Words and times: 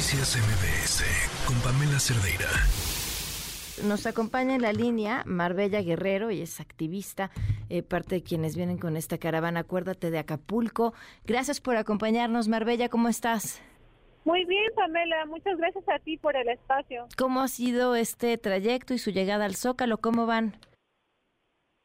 Noticias 0.00 0.34
MBS 0.38 1.46
con 1.46 1.60
Pamela 1.60 2.00
Cerdeira. 2.00 2.48
Nos 3.86 4.06
acompaña 4.06 4.54
en 4.54 4.62
la 4.62 4.72
línea 4.72 5.24
Marbella 5.26 5.82
Guerrero, 5.82 6.30
y 6.30 6.40
es 6.40 6.58
activista, 6.58 7.30
eh, 7.68 7.82
parte 7.82 8.14
de 8.14 8.22
quienes 8.22 8.56
vienen 8.56 8.78
con 8.78 8.96
esta 8.96 9.18
caravana 9.18 9.60
Acuérdate 9.60 10.10
de 10.10 10.18
Acapulco. 10.18 10.94
Gracias 11.26 11.60
por 11.60 11.76
acompañarnos, 11.76 12.48
Marbella, 12.48 12.88
¿cómo 12.88 13.08
estás? 13.08 13.62
Muy 14.24 14.46
bien, 14.46 14.72
Pamela, 14.74 15.26
muchas 15.26 15.58
gracias 15.58 15.86
a 15.90 15.98
ti 15.98 16.16
por 16.16 16.34
el 16.34 16.48
espacio. 16.48 17.06
¿Cómo 17.18 17.42
ha 17.42 17.48
sido 17.48 17.94
este 17.94 18.38
trayecto 18.38 18.94
y 18.94 18.98
su 18.98 19.10
llegada 19.10 19.44
al 19.44 19.54
Zócalo? 19.54 19.98
¿Cómo 19.98 20.24
van? 20.24 20.54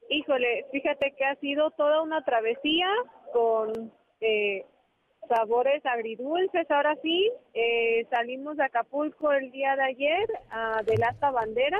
Híjole, 0.09 0.67
fíjate 0.71 1.13
que 1.17 1.25
ha 1.25 1.35
sido 1.41 1.69
toda 1.71 2.01
una 2.01 2.23
travesía 2.23 2.87
con 3.33 3.91
eh, 4.21 4.63
sabores 5.27 5.85
agridulces. 5.85 6.69
Ahora 6.69 6.95
sí, 7.01 7.31
eh, 7.53 8.05
salimos 8.09 8.57
de 8.57 8.63
Acapulco 8.63 9.31
el 9.31 9.51
día 9.51 9.75
de 9.75 9.83
ayer 9.83 10.27
uh, 10.51 10.83
del 10.85 11.03
Asta 11.03 11.31
Bandera. 11.31 11.79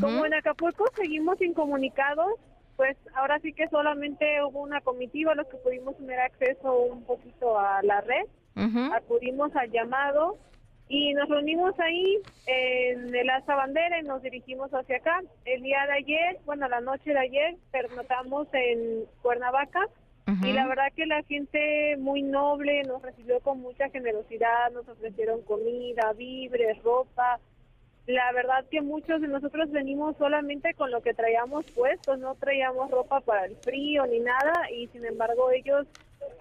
Como 0.00 0.26
en 0.26 0.34
Acapulco 0.34 0.84
seguimos 0.96 1.40
incomunicados, 1.40 2.32
pues 2.76 2.96
ahora 3.14 3.38
sí 3.38 3.52
que 3.52 3.68
solamente 3.68 4.42
hubo 4.42 4.60
una 4.60 4.80
comitiva 4.80 5.34
los 5.36 5.46
que 5.46 5.58
pudimos 5.58 5.96
tener 5.96 6.18
acceso 6.18 6.76
un 6.82 7.04
poquito 7.04 7.58
a 7.58 7.82
la 7.82 8.00
red. 8.00 8.26
Acudimos 8.92 9.54
al 9.54 9.70
llamado 9.70 10.38
y 10.88 11.12
nos 11.14 11.28
reunimos 11.28 11.78
ahí 11.78 12.18
en 12.46 13.14
el 13.14 13.30
Asta 13.30 13.54
Bandera 13.54 14.00
y 14.00 14.02
nos 14.02 14.22
dirigimos 14.22 14.72
hacia 14.72 14.96
acá. 14.96 15.22
El 15.44 15.62
día 15.62 15.86
de 15.86 15.92
ayer, 15.92 16.38
bueno, 16.44 16.68
la 16.68 16.80
noche 16.80 17.12
de 17.12 17.18
ayer, 17.18 17.56
pernotamos 17.70 18.48
en 18.52 19.04
Cuernavaca 19.22 19.86
y 20.26 20.52
la 20.52 20.66
verdad 20.66 20.92
que 20.94 21.06
la 21.06 21.22
gente 21.22 21.96
muy 21.98 22.22
noble 22.22 22.82
nos 22.82 23.00
recibió 23.00 23.38
con 23.40 23.60
mucha 23.60 23.88
generosidad, 23.90 24.72
nos 24.72 24.88
ofrecieron 24.88 25.42
comida, 25.42 26.12
víveres, 26.14 26.82
ropa. 26.82 27.38
La 28.06 28.32
verdad 28.32 28.64
que 28.68 28.80
muchos 28.80 29.20
de 29.20 29.28
nosotros 29.28 29.70
venimos 29.70 30.16
solamente 30.16 30.74
con 30.74 30.90
lo 30.90 31.00
que 31.00 31.14
traíamos 31.14 31.64
puesto, 31.72 32.16
no 32.16 32.34
traíamos 32.34 32.90
ropa 32.90 33.20
para 33.20 33.44
el 33.44 33.56
frío 33.56 34.04
ni 34.06 34.18
nada 34.18 34.70
y 34.72 34.88
sin 34.88 35.04
embargo 35.04 35.50
ellos 35.52 35.86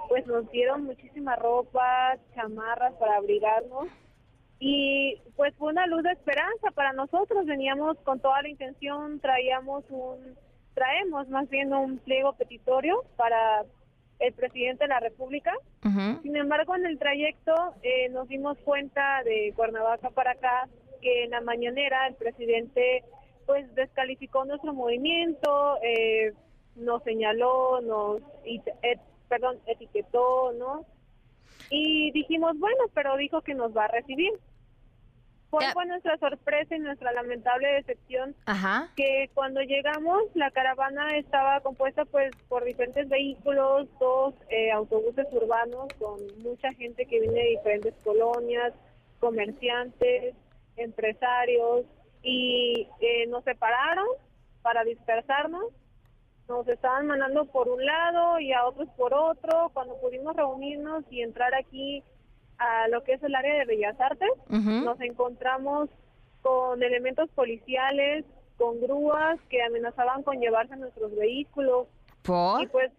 pues 0.09 0.25
nos 0.25 0.49
dieron 0.51 0.85
muchísima 0.85 1.35
ropa, 1.35 2.17
chamarras 2.33 2.93
para 2.93 3.17
abrigarnos 3.17 3.87
y 4.59 5.21
pues 5.35 5.53
fue 5.55 5.71
una 5.71 5.85
luz 5.85 6.03
de 6.03 6.11
esperanza 6.11 6.71
para 6.73 6.93
nosotros, 6.93 7.45
veníamos 7.45 7.97
con 7.99 8.19
toda 8.19 8.41
la 8.41 8.49
intención, 8.49 9.19
traíamos 9.19 9.83
un 9.89 10.35
traemos 10.75 11.27
más 11.29 11.49
bien 11.49 11.73
un 11.73 11.97
pliego 11.99 12.33
petitorio 12.33 13.03
para 13.15 13.63
el 14.19 14.33
presidente 14.33 14.85
de 14.85 14.89
la 14.89 14.99
República. 14.99 15.53
Sin 16.21 16.35
embargo, 16.35 16.75
en 16.75 16.85
el 16.85 16.97
trayecto 16.97 17.53
eh, 17.83 18.09
nos 18.09 18.27
dimos 18.27 18.57
cuenta 18.59 19.23
de 19.23 19.53
Cuernavaca 19.55 20.09
para 20.09 20.31
acá 20.31 20.67
que 21.01 21.25
en 21.25 21.31
la 21.31 21.41
mañanera 21.41 22.07
el 22.07 22.15
presidente 22.15 23.03
pues 23.45 23.73
descalificó 23.75 24.43
nuestro 24.45 24.73
movimiento, 24.73 25.77
eh, 25.83 26.33
nos 26.75 27.03
señaló, 27.03 27.79
nos 27.81 28.21
perdón, 29.27 29.59
etiquetó, 29.67 30.53
¿no? 30.53 30.85
Y 31.69 32.11
dijimos, 32.11 32.57
bueno, 32.57 32.85
pero 32.93 33.17
dijo 33.17 33.41
que 33.41 33.53
nos 33.53 33.75
va 33.75 33.85
a 33.85 33.89
recibir. 33.89 34.31
¿Cuál 35.55 35.73
fue 35.73 35.85
nuestra 35.85 36.17
sorpresa 36.17 36.75
y 36.75 36.79
nuestra 36.79 37.13
lamentable 37.13 37.67
decepción? 37.75 38.35
Que 38.95 39.29
cuando 39.33 39.61
llegamos, 39.61 40.23
la 40.33 40.51
caravana 40.51 41.17
estaba 41.17 41.61
compuesta 41.61 42.03
pues 42.05 42.35
por 42.49 42.65
diferentes 42.65 43.07
vehículos, 43.07 43.87
dos 43.99 44.33
eh, 44.49 44.71
autobuses 44.71 45.25
urbanos 45.31 45.87
con 45.97 46.19
mucha 46.43 46.73
gente 46.73 47.05
que 47.05 47.21
viene 47.21 47.39
de 47.39 47.49
diferentes 47.51 47.93
colonias, 48.03 48.73
comerciantes, 49.19 50.35
empresarios, 50.75 51.85
y 52.21 52.87
eh, 52.99 53.27
nos 53.27 53.43
separaron 53.43 54.07
para 54.61 54.83
dispersarnos. 54.83 55.71
Nos 56.49 56.67
estaban 56.67 57.07
mandando 57.07 57.45
por 57.45 57.69
un 57.69 57.83
lado 57.85 58.39
y 58.39 58.51
a 58.51 58.65
otros 58.65 58.89
por 58.97 59.13
otro. 59.13 59.69
Cuando 59.73 59.95
pudimos 60.01 60.35
reunirnos 60.35 61.05
y 61.09 61.21
entrar 61.21 61.55
aquí 61.55 62.03
a 62.57 62.87
lo 62.87 63.03
que 63.03 63.13
es 63.13 63.23
el 63.23 63.35
área 63.35 63.55
de 63.55 63.65
Bellas 63.65 63.99
Artes. 63.99 64.29
Nos 64.49 64.99
encontramos 65.01 65.89
con 66.41 66.81
elementos 66.83 67.29
policiales, 67.31 68.25
con 68.57 68.79
grúas 68.81 69.39
que 69.49 69.61
amenazaban 69.63 70.23
con 70.23 70.39
llevarse 70.39 70.75
nuestros 70.75 71.15
vehículos. 71.15 71.87
Y 72.63 72.67
pues 72.67 72.91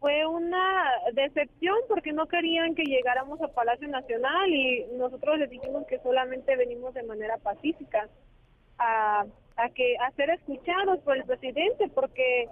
fue 0.00 0.26
una 0.26 0.84
decepción 1.12 1.76
porque 1.88 2.12
no 2.12 2.26
querían 2.26 2.74
que 2.74 2.82
llegáramos 2.82 3.40
a 3.40 3.48
Palacio 3.48 3.86
Nacional 3.88 4.48
y 4.52 4.84
nosotros 4.98 5.38
les 5.38 5.48
dijimos 5.48 5.86
que 5.86 6.00
solamente 6.00 6.56
venimos 6.56 6.92
de 6.94 7.04
manera 7.04 7.36
pacífica 7.38 8.08
a, 8.78 9.24
a 9.56 9.68
que 9.70 9.96
a 9.98 10.10
ser 10.12 10.30
escuchados 10.30 10.98
por 11.00 11.16
el 11.16 11.24
presidente 11.24 11.88
porque 11.94 12.48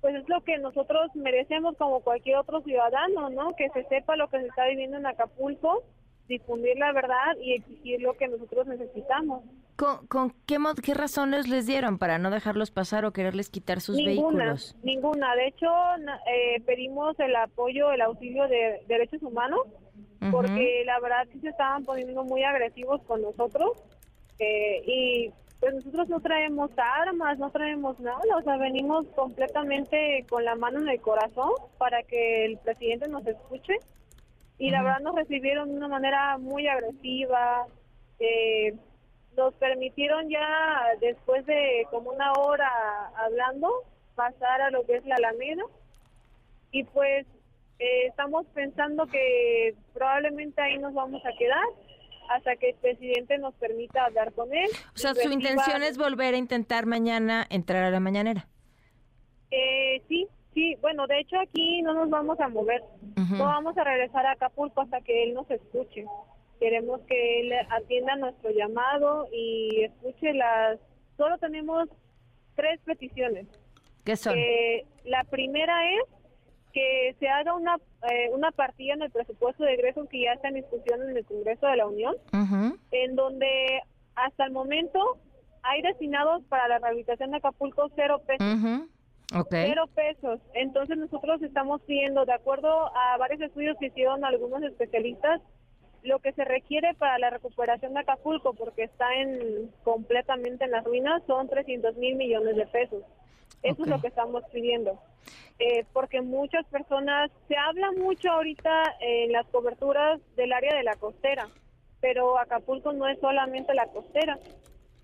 pues 0.00 0.14
es 0.14 0.28
lo 0.28 0.40
que 0.42 0.58
nosotros 0.58 1.10
merecemos 1.14 1.76
como 1.76 2.00
cualquier 2.00 2.36
otro 2.36 2.60
ciudadano, 2.62 3.30
¿no? 3.30 3.54
Que 3.56 3.68
se 3.70 3.84
sepa 3.84 4.16
lo 4.16 4.28
que 4.28 4.40
se 4.40 4.46
está 4.46 4.66
viviendo 4.66 4.96
en 4.96 5.06
Acapulco, 5.06 5.82
difundir 6.28 6.76
la 6.78 6.92
verdad 6.92 7.36
y 7.42 7.54
exigir 7.54 8.00
lo 8.00 8.14
que 8.16 8.28
nosotros 8.28 8.66
necesitamos. 8.66 9.42
¿Con, 9.76 10.34
qué, 10.46 10.58
qué 10.82 10.94
razones 10.94 11.48
les 11.48 11.66
dieron 11.66 11.98
para 11.98 12.18
no 12.18 12.30
dejarlos 12.30 12.72
pasar 12.72 13.04
o 13.04 13.12
quererles 13.12 13.48
quitar 13.48 13.80
sus 13.80 13.96
vehículos? 13.96 14.76
Ninguna. 14.82 15.36
De 15.36 15.46
hecho, 15.46 15.66
eh, 16.26 16.60
pedimos 16.66 17.18
el 17.20 17.34
apoyo, 17.36 17.92
el 17.92 18.00
auxilio 18.00 18.48
de 18.48 18.82
derechos 18.88 19.22
humanos, 19.22 19.60
porque 20.32 20.82
la 20.84 20.98
verdad 20.98 21.28
que 21.32 21.38
se 21.38 21.48
estaban 21.50 21.84
poniendo 21.84 22.24
muy 22.24 22.42
agresivos 22.42 23.00
con 23.02 23.22
nosotros. 23.22 23.70
Eh, 24.40 24.82
y 24.84 25.32
pues 25.60 25.74
nosotros 25.74 26.08
no 26.08 26.20
traemos 26.20 26.70
armas, 26.76 27.38
no 27.38 27.50
traemos 27.50 27.98
nada, 27.98 28.36
o 28.36 28.42
sea, 28.42 28.56
venimos 28.56 29.06
completamente 29.08 30.24
con 30.28 30.44
la 30.44 30.54
mano 30.54 30.80
en 30.80 30.88
el 30.88 31.00
corazón 31.00 31.50
para 31.78 32.02
que 32.04 32.44
el 32.44 32.58
presidente 32.58 33.08
nos 33.08 33.26
escuche. 33.26 33.74
Y 34.58 34.70
la 34.70 34.82
verdad 34.82 35.00
nos 35.00 35.14
recibieron 35.14 35.70
de 35.70 35.76
una 35.76 35.88
manera 35.88 36.36
muy 36.38 36.66
agresiva, 36.66 37.66
eh, 38.18 38.74
nos 39.36 39.54
permitieron 39.54 40.28
ya 40.28 40.82
después 41.00 41.46
de 41.46 41.86
como 41.90 42.10
una 42.10 42.32
hora 42.32 42.70
hablando 43.16 43.70
pasar 44.16 44.60
a 44.62 44.70
lo 44.70 44.84
que 44.84 44.96
es 44.96 45.06
la 45.06 45.14
Alameda. 45.14 45.62
Y 46.72 46.84
pues 46.84 47.24
eh, 47.78 48.06
estamos 48.06 48.46
pensando 48.52 49.06
que 49.06 49.74
probablemente 49.94 50.60
ahí 50.60 50.78
nos 50.78 50.92
vamos 50.92 51.24
a 51.24 51.36
quedar 51.38 51.64
hasta 52.28 52.56
que 52.56 52.70
el 52.70 52.76
presidente 52.76 53.38
nos 53.38 53.54
permita 53.54 54.04
hablar 54.04 54.32
con 54.32 54.52
él. 54.52 54.68
O 54.94 54.98
sea, 54.98 55.14
su 55.14 55.30
intención 55.30 55.82
es 55.82 55.98
volver 55.98 56.34
a 56.34 56.38
intentar 56.38 56.86
mañana 56.86 57.46
entrar 57.50 57.84
a 57.84 57.90
la 57.90 58.00
mañanera. 58.00 58.46
Eh, 59.50 60.02
sí, 60.08 60.26
sí. 60.54 60.76
Bueno, 60.80 61.06
de 61.06 61.20
hecho 61.20 61.36
aquí 61.40 61.82
no 61.82 61.94
nos 61.94 62.10
vamos 62.10 62.38
a 62.40 62.48
mover. 62.48 62.82
No 63.16 63.44
vamos 63.44 63.76
a 63.76 63.84
regresar 63.84 64.26
a 64.26 64.32
Acapulco 64.32 64.82
hasta 64.82 65.00
que 65.00 65.24
él 65.24 65.34
nos 65.34 65.50
escuche. 65.50 66.04
Queremos 66.60 67.00
que 67.02 67.40
él 67.40 67.52
atienda 67.70 68.16
nuestro 68.16 68.50
llamado 68.50 69.28
y 69.32 69.84
escuche 69.84 70.32
las... 70.34 70.78
Solo 71.16 71.38
tenemos 71.38 71.88
tres 72.56 72.80
peticiones. 72.84 73.46
¿Qué 74.04 74.16
son? 74.16 74.36
Eh, 74.36 74.84
la 75.04 75.24
primera 75.24 75.74
es 75.92 76.02
que 76.72 77.14
se 77.18 77.28
haga 77.28 77.54
una, 77.54 77.78
eh, 78.02 78.30
una 78.32 78.50
partida 78.52 78.94
en 78.94 79.02
el 79.02 79.10
presupuesto 79.10 79.64
de 79.64 79.74
egresos 79.74 80.08
que 80.08 80.22
ya 80.22 80.32
está 80.32 80.48
en 80.48 80.54
discusión 80.54 81.02
en 81.02 81.16
el 81.16 81.24
Congreso 81.24 81.66
de 81.66 81.76
la 81.76 81.86
Unión, 81.86 82.14
en 82.92 83.16
donde 83.16 83.82
hasta 84.14 84.44
el 84.44 84.52
momento 84.52 85.18
hay 85.62 85.82
destinados 85.82 86.42
para 86.44 86.68
la 86.68 86.78
rehabilitación 86.78 87.30
de 87.32 87.38
Acapulco 87.38 87.90
cero 87.96 88.22
pesos. 88.26 88.88
Cero 89.50 89.88
pesos. 89.94 90.40
Entonces 90.54 90.96
nosotros 90.96 91.42
estamos 91.42 91.82
pidiendo, 91.82 92.24
de 92.24 92.32
acuerdo 92.32 92.96
a 92.96 93.16
varios 93.18 93.40
estudios 93.42 93.76
que 93.78 93.86
hicieron 93.86 94.24
algunos 94.24 94.62
especialistas, 94.62 95.40
lo 96.08 96.18
que 96.18 96.32
se 96.32 96.44
requiere 96.44 96.94
para 96.94 97.18
la 97.18 97.30
recuperación 97.30 97.94
de 97.94 98.00
Acapulco, 98.00 98.54
porque 98.54 98.84
está 98.84 99.14
en 99.14 99.70
completamente 99.84 100.64
en 100.64 100.72
las 100.72 100.84
ruinas, 100.84 101.22
son 101.26 101.48
300 101.48 101.96
mil 101.96 102.16
millones 102.16 102.56
de 102.56 102.66
pesos. 102.66 103.02
Eso 103.62 103.82
es 103.82 103.88
lo 103.88 104.00
que 104.00 104.08
estamos 104.08 104.42
pidiendo. 104.52 104.98
Eh, 105.58 105.84
porque 105.92 106.22
muchas 106.22 106.64
personas, 106.66 107.30
se 107.48 107.56
habla 107.56 107.92
mucho 107.92 108.30
ahorita 108.30 108.96
en 109.00 109.32
las 109.32 109.46
coberturas 109.48 110.20
del 110.36 110.52
área 110.52 110.74
de 110.74 110.84
la 110.84 110.94
costera, 110.94 111.48
pero 112.00 112.38
Acapulco 112.38 112.92
no 112.92 113.06
es 113.06 113.18
solamente 113.20 113.74
la 113.74 113.86
costera. 113.88 114.38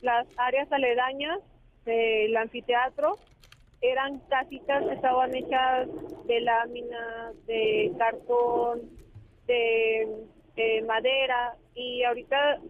Las 0.00 0.26
áreas 0.36 0.70
aledañas 0.72 1.40
del 1.84 2.36
anfiteatro 2.36 3.18
eran 3.80 4.20
casitas 4.30 4.84
que 4.84 4.94
estaban 4.94 5.34
hechas 5.34 5.88
de 6.26 6.40
lámina, 6.40 7.32
de 7.46 7.92
cartón, 7.98 8.82
de, 9.46 10.08
madera 10.86 11.56
y 11.74 12.04
ahorita 12.04 12.60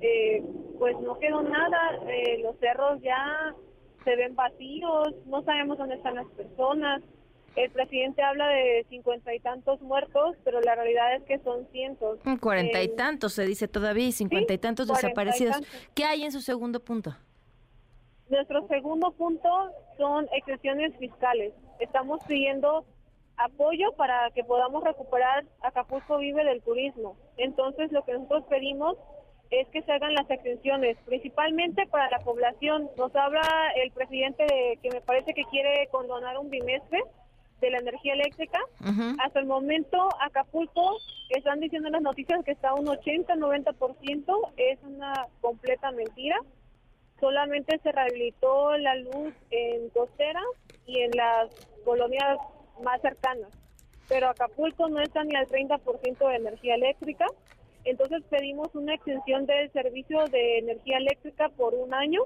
eh, 0.00 0.42
pues 0.78 0.98
no 1.00 1.18
quedó 1.18 1.42
nada, 1.42 1.98
eh, 2.08 2.38
los 2.42 2.58
cerros 2.58 3.00
ya 3.02 3.54
se 4.04 4.16
ven 4.16 4.34
vacíos, 4.34 5.14
no 5.26 5.42
sabemos 5.42 5.78
dónde 5.78 5.96
están 5.96 6.14
las 6.14 6.26
personas. 6.28 7.02
El 7.56 7.70
presidente 7.70 8.22
habla 8.22 8.48
de 8.48 8.84
cincuenta 8.90 9.34
y 9.34 9.40
tantos 9.40 9.80
muertos, 9.80 10.36
pero 10.44 10.60
la 10.60 10.74
realidad 10.74 11.16
es 11.16 11.22
que 11.22 11.38
son 11.38 11.66
cientos. 11.72 12.18
Mm, 12.24 12.36
cuarenta 12.36 12.82
y 12.82 12.94
tantos 12.94 13.32
se 13.32 13.46
dice 13.46 13.66
todavía 13.66 14.06
y 14.06 14.12
cincuenta 14.12 14.52
y 14.52 14.58
tantos 14.58 14.86
desaparecidos. 14.88 15.56
¿Qué 15.94 16.04
hay 16.04 16.24
en 16.24 16.32
su 16.32 16.40
segundo 16.40 16.80
punto? 16.80 17.16
Nuestro 18.28 18.66
segundo 18.68 19.10
punto 19.12 19.48
son 19.96 20.26
excepciones 20.36 20.94
fiscales. 20.98 21.54
Estamos 21.80 22.20
pidiendo 22.28 22.84
apoyo 23.36 23.92
para 23.92 24.30
que 24.30 24.44
podamos 24.44 24.82
recuperar 24.84 25.44
Acapulco 25.62 26.18
Vive 26.18 26.44
del 26.44 26.62
turismo. 26.62 27.16
Entonces, 27.36 27.92
lo 27.92 28.04
que 28.04 28.12
nosotros 28.12 28.44
pedimos 28.48 28.96
es 29.50 29.68
que 29.68 29.82
se 29.82 29.92
hagan 29.92 30.14
las 30.14 30.28
exenciones, 30.30 30.96
principalmente 31.04 31.86
para 31.86 32.10
la 32.10 32.18
población. 32.20 32.90
Nos 32.96 33.14
habla 33.14 33.42
el 33.76 33.90
presidente 33.92 34.44
de 34.44 34.78
que 34.82 34.90
me 34.90 35.00
parece 35.00 35.34
que 35.34 35.44
quiere 35.44 35.88
condonar 35.90 36.38
un 36.38 36.50
bimestre 36.50 37.02
de 37.60 37.70
la 37.70 37.78
energía 37.78 38.14
eléctrica. 38.14 38.58
Hasta 39.22 39.40
el 39.40 39.46
momento, 39.46 40.08
Acapulco, 40.20 40.96
están 41.30 41.60
diciendo 41.60 41.88
en 41.88 41.94
las 41.94 42.02
noticias 42.02 42.44
que 42.44 42.52
está 42.52 42.74
un 42.74 42.86
80-90%, 42.86 44.52
es 44.56 44.78
una 44.82 45.26
completa 45.40 45.90
mentira. 45.92 46.38
Solamente 47.20 47.78
se 47.78 47.92
rehabilitó 47.92 48.76
la 48.76 48.96
luz 48.96 49.32
en 49.50 49.88
costera 49.90 50.42
y 50.86 51.00
en 51.00 51.12
las 51.12 51.48
colonias 51.84 52.38
más 52.82 53.00
cercanas. 53.00 53.50
Pero 54.08 54.28
Acapulco 54.28 54.88
no 54.88 55.00
está 55.00 55.24
ni 55.24 55.34
al 55.34 55.46
30% 55.46 56.28
de 56.28 56.36
energía 56.36 56.74
eléctrica. 56.76 57.26
Entonces 57.84 58.22
pedimos 58.28 58.74
una 58.74 58.94
extensión 58.94 59.46
del 59.46 59.70
servicio 59.72 60.24
de 60.26 60.58
energía 60.58 60.98
eléctrica 60.98 61.48
por 61.50 61.74
un 61.74 61.94
año. 61.94 62.22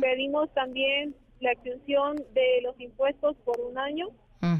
Pedimos 0.00 0.50
también 0.50 1.14
la 1.40 1.52
extensión 1.52 2.16
de 2.16 2.60
los 2.62 2.78
impuestos 2.80 3.36
por 3.44 3.60
un 3.60 3.78
año, 3.78 4.08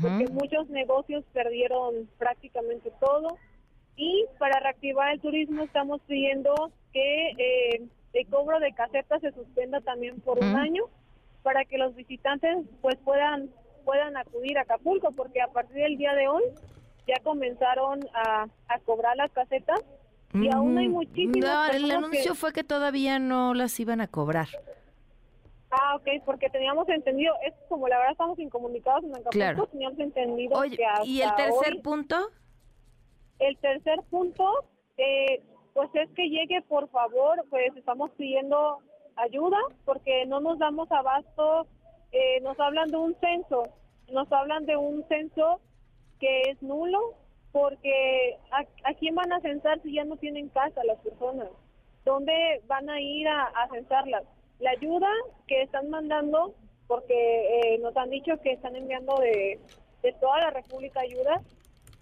porque 0.01 0.27
muchos 0.31 0.69
negocios 0.69 1.25
perdieron 1.33 2.09
prácticamente 2.19 2.93
todo. 3.01 3.39
Y 3.97 4.25
para 4.39 4.61
reactivar 4.61 5.13
el 5.13 5.21
turismo 5.21 5.63
estamos 5.63 6.01
pidiendo 6.07 6.55
que 6.93 7.31
eh, 7.37 7.83
el 8.13 8.27
cobro 8.29 8.59
de 8.61 8.73
casetas 8.73 9.21
se 9.21 9.33
suspenda 9.33 9.81
también 9.81 10.21
por 10.21 10.39
un 10.39 10.57
año 10.57 10.85
para 11.43 11.65
que 11.65 11.79
los 11.79 11.95
visitantes 11.95 12.57
pues 12.83 12.97
puedan 13.05 13.51
puedan 13.85 14.17
acudir 14.17 14.59
a 14.59 14.63
Acapulco, 14.63 15.13
porque 15.13 15.41
a 15.41 15.49
partir 15.49 15.77
del 15.77 15.97
día 15.97 16.15
de 16.15 16.29
hoy 16.29 16.43
ya 17.07 17.23
comenzaron 17.23 18.01
a, 18.15 18.47
a 18.69 18.79
cobrar 18.81 19.17
las 19.17 19.31
casetas 19.33 19.81
y 20.33 20.49
aún 20.53 20.79
hay 20.79 20.89
muchísimas. 20.89 21.41
No, 21.41 21.77
el 21.77 21.91
anuncio 21.91 22.35
fue 22.35 22.53
que 22.53 22.63
todavía 22.63 23.19
no 23.19 23.55
las 23.55 23.79
iban 23.81 24.01
a 24.01 24.07
cobrar. 24.07 24.49
Ah, 25.71 25.97
ok, 25.97 26.09
porque 26.25 26.51
teníamos 26.51 26.89
entendido, 26.89 27.33
es 27.47 27.55
como 27.69 27.87
la 27.87 27.97
verdad 27.99 28.13
estamos 28.13 28.39
incomunicados 28.39 29.05
en 29.05 29.15
Acapulco, 29.15 29.69
teníamos 29.69 29.99
entendido 30.01 30.59
Oye, 30.59 30.77
¿y 31.05 31.21
el 31.23 31.35
tercer 31.37 31.81
punto? 31.81 32.31
El 33.39 33.57
tercer 33.59 34.01
punto, 34.11 34.65
eh, 34.97 35.43
pues 35.73 35.89
es 35.95 36.11
que 36.11 36.29
llegue, 36.29 36.61
por 36.63 36.89
favor, 36.91 37.45
pues 37.51 37.77
estamos 37.77 38.11
pidiendo 38.13 38.79
ayuda 39.15 39.59
porque 39.85 40.27
no 40.27 40.41
nos 40.41 40.59
damos 40.59 40.91
abasto, 40.91 41.67
eh, 42.13 42.41
nos 42.43 42.59
hablan 42.59 42.89
de 42.91 42.97
un 42.97 43.15
censo, 43.21 43.69
nos 44.11 44.31
hablan 44.33 44.67
de 44.67 44.77
un 44.77 45.07
censo 45.09 45.61
que 46.19 46.43
es 46.43 46.63
nulo, 46.63 47.15
porque 47.53 48.37
¿a, 48.51 48.95
quién 48.95 49.15
van 49.15 49.33
a 49.33 49.41
censar 49.41 49.81
si 49.83 49.95
ya 49.95 50.05
no 50.05 50.17
tienen 50.17 50.49
casa 50.49 50.85
las 50.85 50.99
personas? 50.99 51.49
¿Dónde 52.05 52.63
van 52.67 52.89
a 52.89 53.01
ir 53.01 53.29
a, 53.29 53.69
censarlas? 53.73 54.25
La 54.59 54.71
ayuda 54.71 55.09
que 55.47 55.63
están 55.63 55.91
mandando, 55.91 56.55
porque 56.87 57.75
eh, 57.75 57.79
nos 57.79 57.97
han 57.97 58.11
dicho 58.11 58.41
que 58.43 58.53
están 58.53 58.77
enviando 58.77 59.17
de, 59.17 59.59
toda 60.21 60.39
la 60.39 60.51
República 60.51 61.01
ayuda, 61.01 61.41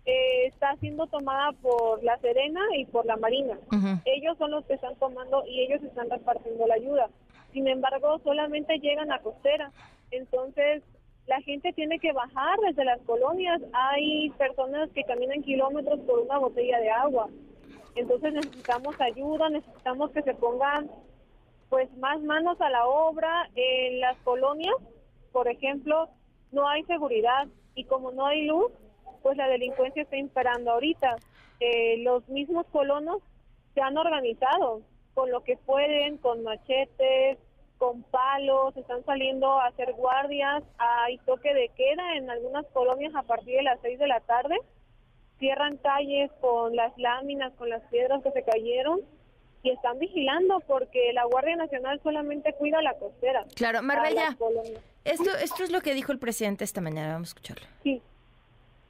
eh, 0.04 0.46
está 0.46 0.74
siendo 0.76 1.06
tomada 1.06 1.52
por 1.52 2.02
la 2.02 2.16
Serena 2.18 2.60
y 2.76 2.86
por 2.86 3.04
la 3.06 3.16
Marina. 3.16 3.58
Ellos 4.04 4.38
son 4.38 4.50
los 4.52 4.64
que 4.64 4.74
están 4.74 4.96
tomando 4.96 5.44
y 5.46 5.60
ellos 5.60 5.82
están 5.82 6.08
repartiendo 6.10 6.66
la 6.66 6.74
ayuda. 6.74 7.08
Sin 7.52 7.66
embargo, 7.68 8.18
solamente 8.24 8.78
llegan 8.78 9.12
a 9.12 9.20
costera. 9.20 9.70
Entonces, 10.10 10.82
la 11.26 11.40
gente 11.42 11.72
tiene 11.74 11.98
que 11.98 12.12
bajar 12.12 12.58
desde 12.66 12.84
las 12.84 13.00
colonias. 13.02 13.60
Hay 13.72 14.30
personas 14.30 14.88
que 14.94 15.04
caminan 15.04 15.42
kilómetros 15.42 16.00
por 16.00 16.20
una 16.20 16.38
botella 16.38 16.80
de 16.80 16.90
agua. 16.90 17.28
Entonces 17.94 18.32
necesitamos 18.32 18.98
ayuda, 19.00 19.50
necesitamos 19.50 20.10
que 20.12 20.22
se 20.22 20.34
pongan 20.34 20.90
pues 21.68 21.94
más 21.98 22.20
manos 22.22 22.58
a 22.60 22.70
la 22.70 22.86
obra. 22.86 23.50
En 23.54 24.00
las 24.00 24.16
colonias, 24.18 24.74
por 25.32 25.48
ejemplo, 25.48 26.08
no 26.50 26.66
hay 26.66 26.82
seguridad 26.84 27.46
y 27.74 27.84
como 27.84 28.10
no 28.10 28.26
hay 28.26 28.46
luz, 28.46 28.72
pues 29.22 29.36
la 29.36 29.48
delincuencia 29.48 30.02
está 30.02 30.16
imperando 30.16 30.70
ahorita. 30.70 31.16
Eh, 31.60 31.98
los 32.04 32.26
mismos 32.28 32.66
colonos 32.72 33.20
se 33.74 33.82
han 33.82 33.98
organizado 33.98 34.80
con 35.12 35.30
lo 35.30 35.42
que 35.42 35.56
pueden, 35.56 36.16
con 36.18 36.42
machetes, 36.42 37.38
con 37.78 38.02
palos, 38.02 38.76
están 38.76 39.04
saliendo 39.04 39.58
a 39.58 39.68
hacer 39.68 39.92
guardias, 39.92 40.62
hay 40.78 41.18
toque 41.18 41.54
de 41.54 41.70
queda 41.70 42.16
en 42.16 42.28
algunas 42.28 42.66
colonias 42.66 43.14
a 43.14 43.22
partir 43.22 43.56
de 43.56 43.62
las 43.62 43.78
6 43.80 43.98
de 43.98 44.06
la 44.08 44.20
tarde, 44.20 44.56
cierran 45.38 45.76
calles 45.78 46.30
con 46.40 46.74
las 46.74 46.96
láminas, 46.98 47.52
con 47.54 47.70
las 47.70 47.82
piedras 47.84 48.22
que 48.22 48.32
se 48.32 48.42
cayeron 48.42 49.00
y 49.62 49.70
están 49.70 49.98
vigilando 49.98 50.60
porque 50.66 51.12
la 51.12 51.24
Guardia 51.24 51.56
Nacional 51.56 52.00
solamente 52.02 52.52
cuida 52.54 52.82
la 52.82 52.94
costera. 52.94 53.44
Claro, 53.54 53.82
Marbella, 53.82 54.36
esto, 55.04 55.30
esto 55.36 55.64
es 55.64 55.70
lo 55.70 55.80
que 55.80 55.94
dijo 55.94 56.12
el 56.12 56.18
presidente 56.18 56.64
esta 56.64 56.80
mañana, 56.80 57.12
vamos 57.14 57.28
a 57.28 57.30
escucharlo. 57.30 57.66
Sí 57.82 58.02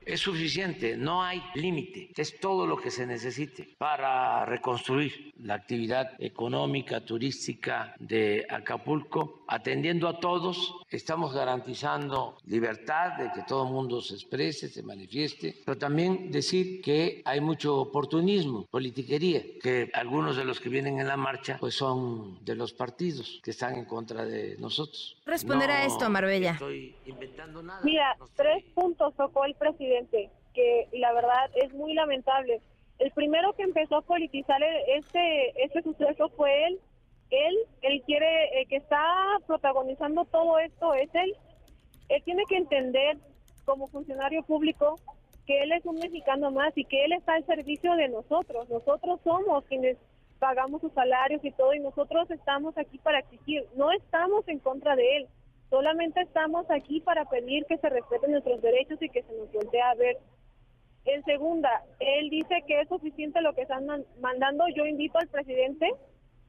es 0.09 0.21
suficiente, 0.21 0.97
no 0.97 1.23
hay 1.23 1.43
límite, 1.55 2.11
es 2.17 2.41
todo 2.41 2.67
lo 2.67 2.79
que 2.79 2.91
se 2.91 3.07
necesite 3.07 3.69
para 3.77 4.47
reconstruir 4.47 5.35
la 5.43 5.55
actividad 5.55 6.13
económica, 6.19 7.05
turística 7.05 7.95
de 7.99 8.47
Acapulco, 8.49 9.45
atendiendo 9.47 10.09
a 10.09 10.19
todos, 10.19 10.77
estamos 10.91 11.35
garantizando 11.35 12.39
libertad 12.47 13.19
de 13.19 13.31
que 13.33 13.43
todo 13.43 13.67
el 13.67 13.73
mundo 13.73 14.01
se 14.01 14.15
exprese, 14.15 14.69
se 14.69 14.83
manifieste, 14.83 15.55
pero 15.65 15.77
también 15.77 16.31
decir 16.31 16.81
que 16.81 17.21
hay 17.27 17.41
mucho 17.41 17.77
oportunismo, 17.77 18.67
politiquería, 18.71 19.43
que 19.63 19.91
algunos 19.93 20.37
de 20.37 20.45
los 20.47 20.59
que 20.59 20.71
vienen 20.71 21.01
en 21.01 21.07
la 21.07 21.19
marcha 21.19 21.59
pues 21.61 21.75
son 21.75 22.43
de 22.45 22.55
los 22.55 22.73
partidos 22.73 23.41
que 23.43 23.51
están 23.51 23.75
en 23.75 23.85
contra 23.85 24.25
de 24.25 24.57
nosotros. 24.59 25.17
Responder 25.27 25.71
a 25.71 25.85
esto, 25.85 26.09
Marbella. 26.09 26.53
Estoy 26.53 26.95
inventando 27.05 27.63
nada. 27.63 27.81
Mira, 27.85 28.17
tres 28.35 28.65
puntos 28.75 29.15
tocó 29.15 29.45
el 29.45 29.55
presidente 29.55 29.98
que 30.55 30.89
la 30.93 31.12
verdad 31.12 31.50
es 31.55 31.73
muy 31.75 31.95
lamentable. 31.95 32.61
El 32.99 33.11
primero 33.12 33.53
que 33.55 33.62
empezó 33.62 33.97
a 33.97 34.03
politizar 34.03 34.61
este, 34.62 35.64
este 35.64 35.83
suceso 35.83 36.28
fue 36.31 36.67
él. 36.67 36.81
Él, 37.31 37.57
él 37.83 38.02
quiere, 38.07 38.61
el 38.61 38.69
que 38.69 38.76
está 38.76 39.02
protagonizando 39.47 40.25
todo 40.25 40.59
esto 40.59 40.95
es 40.95 41.14
él. 41.14 41.37
Él 42.09 42.23
tiene 42.25 42.43
que 42.49 42.57
entender 42.57 43.19
como 43.64 43.87
funcionario 43.88 44.43
público 44.43 44.99
que 45.47 45.62
él 45.62 45.73
es 45.73 45.85
un 45.85 45.97
mexicano 45.97 46.50
más 46.50 46.76
y 46.76 46.85
que 46.85 47.05
él 47.05 47.12
está 47.12 47.35
al 47.35 47.47
servicio 47.47 47.95
de 47.95 48.09
nosotros. 48.09 48.69
Nosotros 48.69 49.21
somos 49.25 49.64
quienes 49.64 49.97
pagamos 50.38 50.81
sus 50.81 50.93
salarios 50.93 51.45
y 51.45 51.50
todo 51.52 51.75
y 51.75 51.81
nosotros 51.81 52.31
estamos 52.31 52.76
aquí 52.78 52.99
para 52.99 53.21
exigir. 53.21 53.67
No 53.76 53.90
estamos 53.93 54.47
en 54.49 54.59
contra 54.59 54.97
de 54.97 55.17
él. 55.17 55.28
Solamente 55.71 56.21
estamos 56.23 56.71
aquí 56.71 57.01
para 57.01 57.25
pedir 57.27 57.65
que 57.67 57.77
se 57.79 57.89
respeten 57.89 58.33
nuestros 58.33 58.63
derechos 58.63 59.01
y 59.03 59.09
que 59.11 59.23
se 59.23 59.33
nos 59.35 59.53
voltee 59.53 59.83
a 59.83 59.95
ver. 59.95 60.19
En 61.05 61.23
segunda, 61.25 61.71
él 62.01 62.31
dice 62.31 62.65
que 62.67 62.81
es 62.81 62.89
suficiente 62.89 63.41
lo 63.41 63.55
que 63.55 63.63
están 63.63 63.87
mandando. 64.21 64.65
Yo 64.75 64.87
invito 64.87 65.19
al 65.19 65.29
presidente 65.29 65.91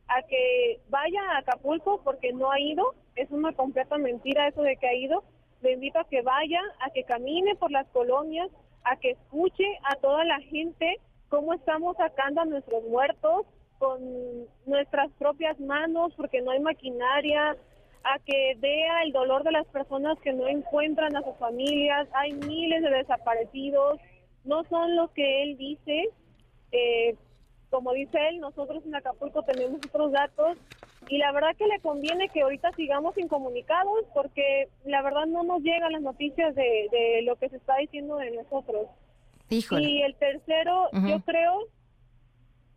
a 0.08 0.22
que 0.24 0.80
vaya 0.90 1.22
a 1.32 1.38
Acapulco 1.40 2.02
porque 2.04 2.34
no 2.34 2.52
ha 2.52 2.60
ido. 2.60 2.96
Es 3.16 3.30
una 3.32 3.54
completa 3.54 3.98
mentira 3.98 4.48
eso 4.48 4.62
de 4.62 4.78
que 4.78 4.88
ha 4.88 4.94
ido. 4.94 5.24
Le 5.62 5.74
invito 5.74 6.00
a 6.00 6.08
que 6.08 6.22
vaya, 6.22 6.62
a 6.80 6.90
que 6.92 7.04
camine 7.04 7.56
por 7.56 7.72
las 7.72 7.88
colonias, 7.90 8.50
a 8.84 8.96
que 8.98 9.12
escuche 9.12 9.66
a 9.84 9.96
toda 9.98 10.24
la 10.24 10.40
gente 10.42 11.00
cómo 11.28 11.54
estamos 11.54 11.96
sacando 11.98 12.42
a 12.42 12.46
nuestros 12.46 12.84
muertos 12.86 13.46
con 13.78 14.00
nuestras 14.66 15.12
propias 15.14 15.60
manos 15.60 16.14
porque 16.16 16.42
no 16.42 16.52
hay 16.52 16.60
maquinaria, 16.60 17.56
a 18.04 18.20
que 18.20 18.56
vea 18.60 19.04
el 19.04 19.12
dolor 19.12 19.44
de 19.44 19.52
las 19.52 19.68
personas 19.68 20.18
que 20.20 20.34
no 20.34 20.48
encuentran 20.48 21.16
a 21.16 21.22
sus 21.22 21.36
familias. 21.38 22.08
Hay 22.14 22.34
miles 22.34 22.82
de 22.82 22.90
desaparecidos, 22.90 24.00
no 24.44 24.64
son 24.66 24.96
lo 24.96 25.12
que 25.14 25.44
él 25.44 25.58
dice. 25.58 26.10
Eh, 26.72 27.16
como 27.70 27.94
dice 27.94 28.18
él, 28.30 28.40
nosotros 28.40 28.84
en 28.86 28.96
Acapulco 28.96 29.44
tenemos 29.44 29.80
otros 29.86 30.12
datos 30.12 30.58
y 31.08 31.18
la 31.18 31.32
verdad 31.32 31.56
que 31.56 31.68
le 31.68 31.80
conviene 31.80 32.30
que 32.30 32.42
ahorita 32.42 32.72
sigamos 32.74 33.18
incomunicados 33.18 34.06
porque 34.14 34.70
la 34.86 35.02
verdad 35.02 35.26
no 35.28 35.44
nos 35.44 35.62
llegan 35.62 35.92
las 35.92 36.02
noticias 36.02 36.56
de, 36.56 37.22
lo 37.24 37.36
que 37.36 37.50
se 37.50 37.58
está 37.58 37.78
diciendo 37.78 38.18
de 38.18 38.32
nosotros. 38.32 38.88
Y 39.50 40.02
el 40.02 40.16
tercero, 40.16 40.90
yo 40.92 41.20
creo 41.22 41.66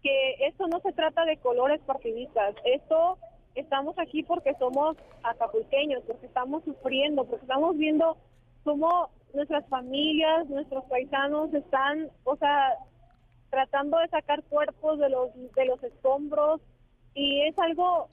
que 0.03 0.47
esto 0.47 0.67
no 0.67 0.81
se 0.81 0.93
trata 0.93 1.25
de 1.25 1.37
colores 1.37 1.81
partidistas, 1.87 2.55
esto 2.65 3.19
estamos 3.55 3.99
aquí 3.99 4.23
porque 4.23 4.55
somos 4.59 4.97
acapulqueños, 5.23 6.03
porque 6.07 6.27
estamos 6.27 6.65
sufriendo, 6.65 7.25
porque 7.25 7.45
estamos 7.45 7.77
viendo 7.77 8.17
cómo 8.65 9.11
nuestras 9.35 9.67
familias, 9.69 10.49
nuestros 10.49 10.85
paisanos 10.85 11.53
están, 11.55 12.09
o 12.25 12.37
sea, 12.37 12.75
tratando 13.51 13.99
de 13.99 14.09
sacar 14.09 14.43
cuerpos 14.45 14.99
de 14.99 15.11
los 15.11 15.31
de 15.55 15.67
los 15.67 15.83
escombros 15.83 16.61
y 17.15 17.43
es 17.43 17.59
algo 17.59 18.09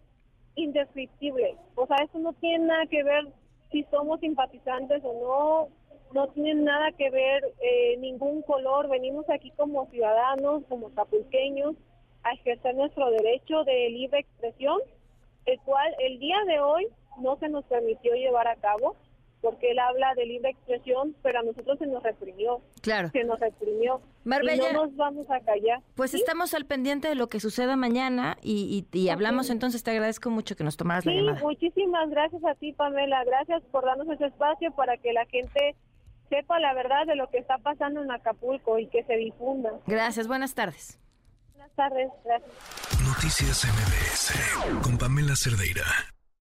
indescriptible. 0.55 1.55
O 1.75 1.87
sea, 1.87 1.97
eso 2.03 2.19
no 2.19 2.33
tiene 2.33 2.65
nada 2.65 2.85
que 2.87 3.03
ver 3.03 3.27
si 3.71 3.83
somos 3.83 4.19
simpatizantes 4.19 5.01
o 5.03 5.13
no, 5.13 6.13
no 6.13 6.27
tiene 6.29 6.55
nada 6.55 6.91
que 6.91 7.09
ver 7.09 7.43
eh, 7.61 7.97
ningún 7.99 8.41
color. 8.41 8.89
Venimos 8.89 9.29
aquí 9.29 9.51
como 9.51 9.87
ciudadanos, 9.87 10.63
como 10.67 10.89
capulqueños, 10.93 11.75
a 12.23 12.33
ejercer 12.33 12.75
nuestro 12.75 13.09
derecho 13.11 13.63
de 13.63 13.89
libre 13.89 14.19
expresión, 14.19 14.79
el 15.49 15.59
cual 15.61 15.93
el 15.99 16.19
día 16.19 16.37
de 16.47 16.59
hoy 16.59 16.87
no 17.21 17.37
se 17.37 17.49
nos 17.49 17.65
permitió 17.65 18.13
llevar 18.13 18.47
a 18.47 18.55
cabo 18.55 18.95
porque 19.41 19.71
él 19.71 19.79
habla 19.79 20.13
de 20.15 20.25
libre 20.25 20.49
expresión, 20.49 21.15
pero 21.23 21.39
a 21.39 21.43
nosotros 21.43 21.79
se 21.79 21.87
nos 21.87 22.03
reprimió. 22.03 22.61
Claro. 22.81 23.09
Se 23.11 23.23
nos 23.23 23.39
reprimió. 23.39 24.01
Marbella, 24.25 24.69
y 24.69 24.73
no 24.73 24.85
nos 24.85 24.95
vamos 24.95 25.29
a 25.29 25.39
callar. 25.39 25.81
Pues 25.95 26.13
estamos 26.13 26.53
al 26.53 26.65
pendiente 26.65 27.07
de 27.07 27.15
lo 27.15 27.27
que 27.27 27.39
suceda 27.39 27.75
mañana 27.77 28.37
y, 28.41 28.85
y, 28.91 29.09
hablamos 29.09 29.49
entonces. 29.49 29.83
Te 29.83 29.91
agradezco 29.91 30.29
mucho 30.29 30.55
que 30.55 30.63
nos 30.63 30.75
tomaras 30.75 31.05
la 31.05 31.13
llamada. 31.13 31.39
muchísimas 31.41 32.09
gracias 32.09 32.43
a 32.43 32.55
ti, 32.55 32.73
Pamela. 32.73 33.23
Gracias 33.23 33.63
por 33.71 33.85
darnos 33.85 34.09
ese 34.09 34.25
espacio 34.25 34.71
para 34.71 34.97
que 34.97 35.13
la 35.13 35.25
gente 35.27 35.75
sepa 36.29 36.59
la 36.59 36.73
verdad 36.73 37.05
de 37.07 37.15
lo 37.15 37.29
que 37.29 37.37
está 37.37 37.57
pasando 37.59 38.03
en 38.03 38.11
Acapulco 38.11 38.77
y 38.77 38.87
que 38.87 39.03
se 39.03 39.15
difunda. 39.15 39.71
Gracias, 39.87 40.27
buenas 40.27 40.53
tardes. 40.53 40.99
Buenas 41.59 41.75
tardes, 41.75 42.09
gracias. 42.23 43.01
Noticias 43.05 43.65
MBS 43.65 44.81
con 44.81 44.97
Pamela 44.97 45.35
Cerdeira. 45.35 45.83